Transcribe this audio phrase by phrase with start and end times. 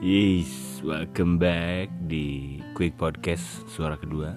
[0.00, 4.32] Yes, welcome back di Quick Podcast suara kedua.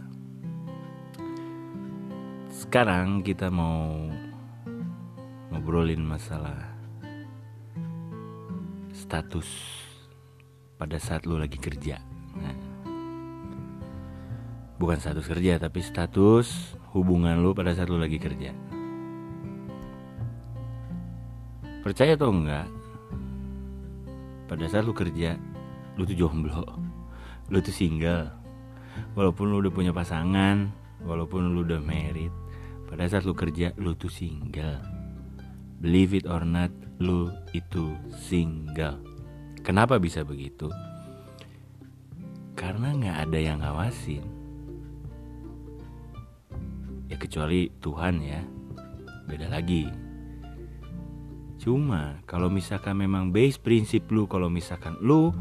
[2.52, 4.12] Sekarang kita mau
[5.56, 6.68] ngobrolin masalah
[8.92, 9.48] status
[10.76, 11.96] pada saat lu lagi kerja.
[12.36, 12.56] Nah,
[14.76, 18.52] bukan status kerja tapi status hubungan lu pada saat lu lagi kerja.
[21.88, 22.68] Percaya atau enggak?
[24.44, 25.40] Pada saat lu kerja,
[25.98, 26.94] lu tuh jomblo
[27.52, 28.32] lu tuh single.
[29.18, 30.70] Walaupun lu udah punya pasangan
[31.04, 32.32] walaupun lu udah married
[32.88, 34.80] pada saat lu kerja lu tuh single.
[35.84, 36.72] Believe it or not
[37.02, 39.02] lu itu single.
[39.66, 40.72] Kenapa bisa begitu?
[42.54, 44.24] Karena nggak ada yang ngawasin.
[47.12, 48.42] Ya kecuali Tuhan ya
[49.28, 49.90] beda lagi.
[51.60, 55.32] Cuma kalau misalkan memang base prinsip lu kalau misalkan lu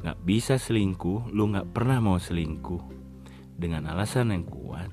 [0.00, 2.98] nggak bisa selingkuh, lu nggak pernah mau selingkuh.
[3.60, 4.88] Dengan alasan yang kuat.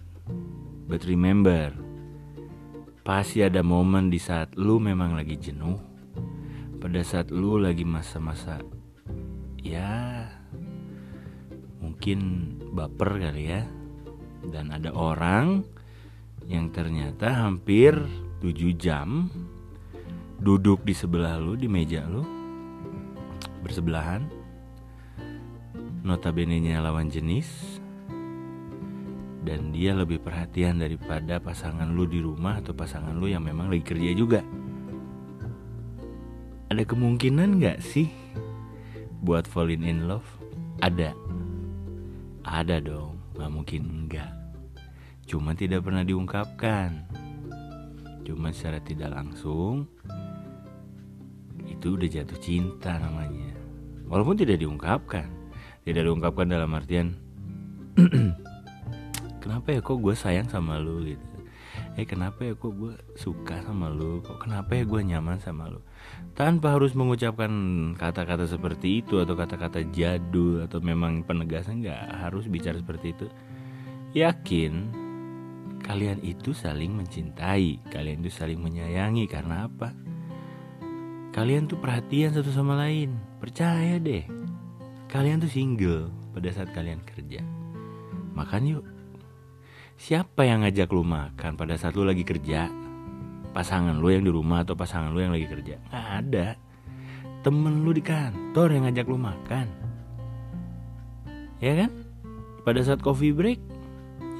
[0.87, 1.71] But remember,
[3.07, 5.79] pasti ada momen di saat lu memang lagi jenuh,
[6.77, 8.61] pada saat lu lagi masa-masa
[9.67, 10.23] ya
[11.83, 12.19] mungkin
[12.71, 13.63] baper kali ya,
[14.47, 15.65] dan ada orang
[16.47, 17.97] yang ternyata hampir
[18.39, 19.27] 7 jam
[20.39, 22.23] duduk di sebelah lu di meja lu
[23.65, 24.23] bersebelahan
[26.07, 27.77] notabene nya lawan jenis
[29.43, 33.83] dan dia lebih perhatian daripada pasangan lu di rumah atau pasangan lu yang memang lagi
[33.83, 34.41] kerja juga.
[36.71, 38.07] Ada kemungkinan nggak sih
[39.23, 40.27] buat falling in love?
[40.79, 41.11] Ada.
[42.43, 43.19] Ada dong.
[43.35, 44.31] Nggak mungkin enggak
[45.27, 47.03] cuma tidak pernah diungkapkan.
[48.23, 49.87] Cuma secara tidak langsung
[51.67, 53.51] itu udah jatuh cinta namanya.
[54.07, 55.36] Walaupun tidak diungkapkan
[55.87, 57.15] tidak diungkapkan dalam artian
[59.47, 61.07] kenapa ya kok gue sayang sama lu?
[61.07, 61.23] Gitu.
[61.95, 64.19] Eh kenapa ya kok gue suka sama lu?
[64.19, 65.79] Kok kenapa ya gue nyaman sama lu?
[66.35, 67.49] Tanpa harus mengucapkan
[67.95, 73.27] kata-kata seperti itu atau kata-kata jadul atau memang penegasan nggak harus bicara seperti itu.
[74.13, 74.73] Yakin
[75.87, 79.95] kalian itu saling mencintai kalian itu saling menyayangi karena apa?
[81.31, 83.15] Kalian tuh perhatian satu sama lain.
[83.37, 84.25] Percaya deh.
[85.07, 87.39] Kalian tuh single pada saat kalian kerja.
[88.35, 88.85] Makan yuk.
[89.97, 92.69] Siapa yang ngajak lu makan pada saat lu lagi kerja?
[93.55, 95.79] Pasangan lu yang di rumah atau pasangan lu yang lagi kerja?
[95.89, 96.47] Nggak ada.
[97.41, 99.67] Temen lu di kantor yang ngajak lu makan.
[101.63, 101.91] Ya kan?
[102.67, 103.63] Pada saat coffee break,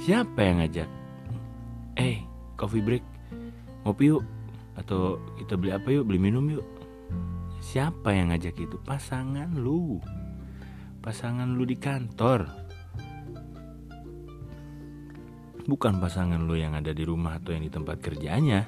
[0.04, 0.90] siapa yang ngajak?
[1.98, 2.22] Eh,
[2.60, 3.02] coffee break,
[3.88, 4.22] ngopi yuk.
[4.78, 6.06] Atau kita beli apa yuk?
[6.06, 6.68] Beli minum yuk
[7.68, 8.78] Siapa yang ngajak itu?
[8.86, 9.98] Pasangan lu.
[11.08, 12.52] Pasangan lu di kantor.
[15.64, 18.68] Bukan pasangan lu yang ada di rumah atau yang di tempat kerjanya.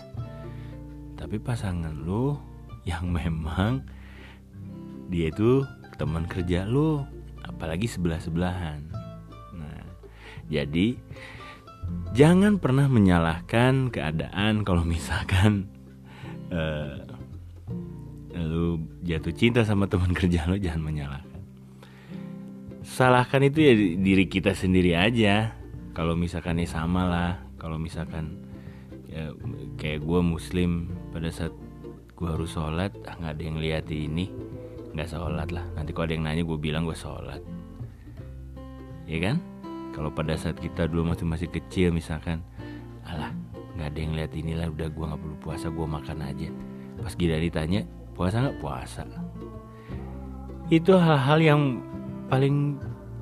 [1.19, 2.39] Tapi pasangan lu
[2.87, 3.83] yang memang
[5.11, 5.67] dia itu
[5.99, 7.03] teman kerja lu,
[7.43, 8.87] apalagi sebelah-sebelahan.
[9.59, 9.83] Nah,
[10.47, 10.95] jadi
[12.15, 15.67] jangan pernah menyalahkan keadaan kalau misalkan
[16.55, 17.03] uh,
[18.31, 21.28] lu jatuh cinta sama teman kerja lo jangan menyalahkan
[22.89, 25.53] salahkan itu ya diri kita sendiri aja.
[25.93, 27.33] Kalau misalkan ya sama lah.
[27.61, 28.41] Kalau misalkan
[29.05, 29.29] ya,
[29.77, 31.53] kayak gue muslim pada saat
[32.17, 34.33] gue harus sholat ah, nggak ada yang lihat ini.
[34.97, 35.65] Nggak sholat lah.
[35.77, 37.41] Nanti kalau ada yang nanya gue bilang gue sholat.
[39.05, 39.37] Ya kan?
[39.93, 42.41] Kalau pada saat kita dulu masih masih kecil misalkan
[43.05, 43.33] alah
[43.77, 46.49] nggak ada yang lihat inilah udah gue nggak perlu puasa gue makan aja.
[46.99, 47.81] Pas gila ditanya
[48.17, 48.57] puasa nggak?
[48.63, 49.03] Puasa.
[50.69, 51.61] Itu hal-hal yang
[52.29, 52.77] paling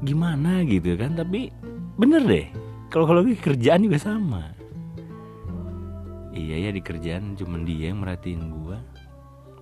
[0.06, 1.50] gimana gitu kan tapi
[1.97, 2.47] bener deh.
[2.94, 4.53] Kalau kalau kerjaan juga sama.
[6.38, 8.77] Iya ya di kerjaan cuman dia yang merhatiin gua.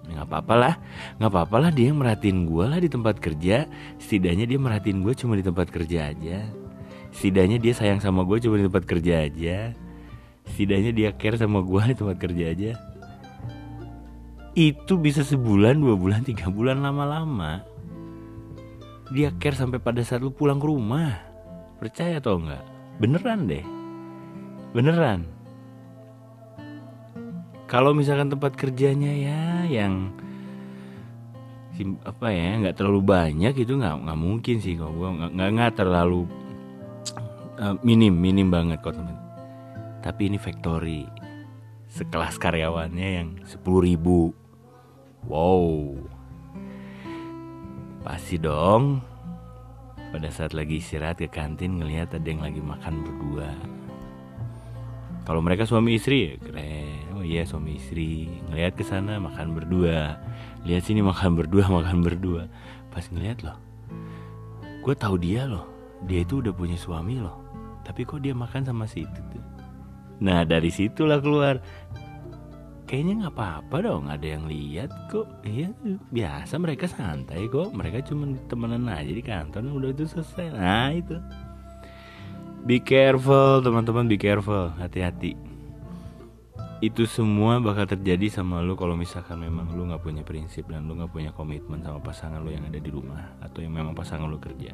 [0.06, 0.74] Ya, nggak apa-apa lah.
[1.18, 3.66] Nggak apa-apa lah dia yang merhatiin gua lah di tempat kerja.
[3.98, 6.46] Setidaknya dia merhatiin gua cuma di tempat kerja aja.
[7.16, 9.72] Setidaknya dia sayang sama gue cuma di tempat kerja aja.
[10.52, 12.72] Setidaknya dia care sama gue di tempat kerja aja.
[14.52, 17.64] Itu bisa sebulan, dua bulan, tiga bulan lama-lama.
[19.14, 21.22] Dia care sampai pada saat lu pulang ke rumah.
[21.78, 22.64] Percaya atau enggak?
[22.98, 23.66] Beneran deh.
[24.72, 25.28] Beneran.
[27.66, 30.14] Kalau misalkan tempat kerjanya ya yang
[32.08, 36.24] apa ya nggak terlalu banyak itu nggak nggak mungkin sih kalau gue nggak nggak terlalu
[37.60, 39.20] uh, minim minim banget kok teman
[40.00, 41.04] tapi ini factory
[41.92, 44.32] sekelas karyawannya yang sepuluh ribu
[45.26, 46.15] Wow.
[48.06, 49.02] Pasti dong.
[50.14, 53.50] Pada saat lagi istirahat ke kantin ngelihat ada yang lagi makan berdua.
[55.26, 57.18] Kalau mereka suami istri ya keren.
[57.18, 58.30] Oh iya suami istri.
[58.54, 60.22] Ngelihat ke sana makan berdua.
[60.70, 62.46] Lihat sini makan berdua makan berdua.
[62.94, 63.58] Pas ngelihat loh
[64.86, 65.66] Gue tahu dia loh.
[66.06, 67.42] Dia itu udah punya suami loh.
[67.82, 69.46] Tapi kok dia makan sama si itu tuh?
[70.22, 71.58] Nah dari situlah keluar
[72.86, 75.26] kayaknya nggak apa-apa dong ada yang lihat kok.
[75.42, 75.74] Iya
[76.14, 77.74] biasa mereka santai kok.
[77.74, 80.54] Mereka cuma temenan aja di kantor udah itu selesai.
[80.54, 81.18] Nah itu.
[82.66, 84.74] Be careful teman-teman be careful.
[84.78, 85.34] Hati-hati.
[86.82, 90.94] Itu semua bakal terjadi sama lu kalau misalkan memang lu nggak punya prinsip dan lu
[90.94, 94.38] nggak punya komitmen sama pasangan lu yang ada di rumah atau yang memang pasangan lu
[94.38, 94.74] kerja.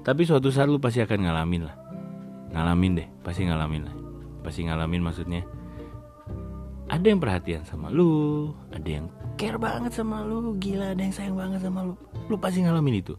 [0.00, 1.76] Tapi suatu saat lu pasti akan ngalamin lah.
[2.50, 4.09] Ngalamin deh pasti ngalamin lah
[4.40, 5.42] pasti ngalamin maksudnya.
[6.90, 9.06] Ada yang perhatian sama lu ada yang
[9.38, 11.94] care banget sama lu gila ada yang sayang banget sama lu.
[12.26, 13.14] Lu pasti ngalamin itu.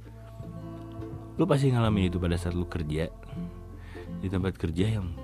[1.39, 3.07] Lu pasti ngalamin itu pada saat lu kerja.
[4.19, 5.15] Di tempat kerja yang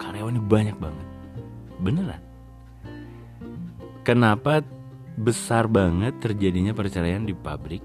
[0.00, 1.08] karyawannya banyak banget.
[1.76, 2.26] Beneran
[4.06, 4.62] kenapa
[5.18, 7.82] besar banget terjadinya perceraian di pabrik?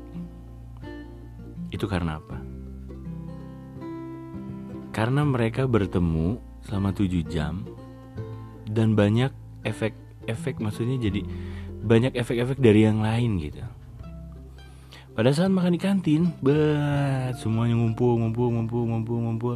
[1.74, 2.38] Itu karena apa?
[4.94, 7.66] Karena mereka bertemu selama 7 jam
[8.72, 9.34] dan banyak
[9.68, 11.22] efek-efek maksudnya jadi
[11.82, 13.62] banyak efek-efek dari yang lain gitu.
[15.12, 19.56] Pada saat makan di kantin, bet semuanya ngumpul, ngumpul, ngumpul, ngumpul, ngumpul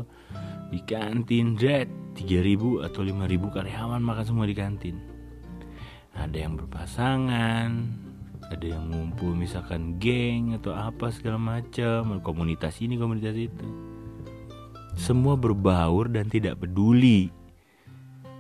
[0.68, 1.88] di kantin, red
[2.20, 5.00] 3000 atau 5000 karyawan makan semua di kantin.
[6.12, 7.70] Ada yang berpasangan,
[8.52, 13.95] ada yang ngumpul misalkan geng atau apa segala macam, komunitas ini, komunitas itu
[14.96, 17.28] semua berbaur dan tidak peduli.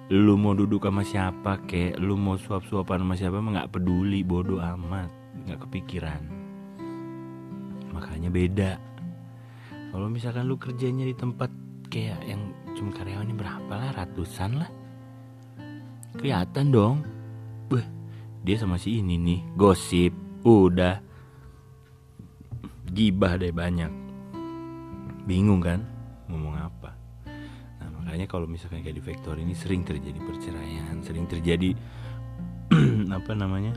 [0.09, 1.99] Lu mau duduk sama siapa kek?
[1.99, 5.11] Lu mau suap-suapan sama siapa nggak peduli bodoh amat.
[5.45, 6.21] Nggak kepikiran.
[7.91, 8.71] Makanya beda.
[9.91, 11.49] Kalau misalkan lu kerjanya di tempat
[11.87, 14.71] kayak yang cuma karyawannya berapa lah ratusan lah.
[16.15, 16.95] Kelihatan dong.
[17.67, 17.85] Beh,
[18.45, 20.13] dia sama si ini nih gosip.
[20.45, 21.01] Udah.
[22.93, 23.89] Gibah deh banyak.
[25.25, 25.94] Bingung kan
[28.15, 31.75] makanya kalau misalkan kayak di Vector ini sering terjadi perceraian sering terjadi
[33.19, 33.75] apa namanya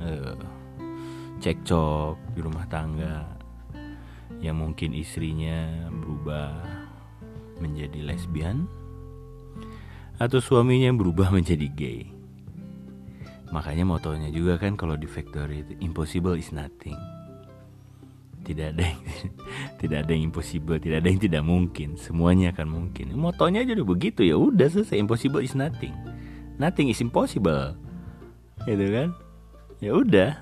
[0.00, 0.40] uh,
[1.36, 3.28] cekcok di rumah tangga
[4.40, 6.64] yang mungkin istrinya berubah
[7.60, 8.64] menjadi lesbian
[10.16, 12.08] atau suaminya berubah menjadi gay.
[13.52, 16.96] Makanya motonya juga kan kalau di Factory itu impossible is nothing.
[18.48, 19.04] Tidak ada yang
[19.78, 21.94] tidak ada yang impossible tidak ada yang tidak mungkin.
[21.94, 23.14] Semuanya akan mungkin.
[23.14, 24.98] Motonya udah begitu ya udah selesai.
[24.98, 25.94] Impossible is nothing.
[26.58, 27.78] Nothing is impossible.
[28.66, 29.14] Gitu kan?
[29.78, 30.34] Ya udah.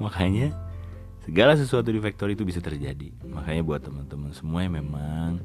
[0.00, 0.56] Makanya
[1.28, 3.12] segala sesuatu di factory itu bisa terjadi.
[3.28, 5.44] Makanya buat teman-teman semua yang memang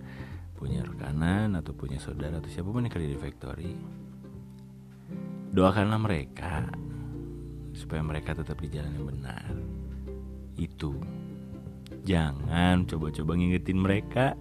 [0.56, 3.74] punya rekanan atau punya saudara atau siapa pun yang kerja di factory
[5.52, 6.70] doakanlah mereka
[7.76, 9.52] supaya mereka tetap di jalan yang benar.
[10.56, 10.96] Itu
[12.06, 14.34] jangan coba-coba ngingetin mereka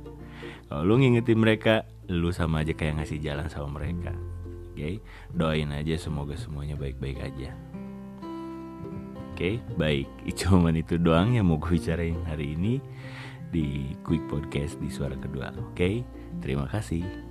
[0.70, 4.14] kalau lu ngingetin mereka lu sama aja kayak ngasih jalan sama mereka
[4.72, 4.94] oke okay?
[5.34, 9.60] doain aja semoga semuanya baik-baik aja oke okay?
[9.76, 10.08] baik
[10.40, 12.80] cuman itu doang yang mau gue bicarain hari ini
[13.50, 16.02] di quick podcast di suara kedua oke okay?
[16.40, 17.29] terima kasih